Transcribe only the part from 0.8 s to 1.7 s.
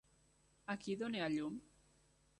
qui dona a llum?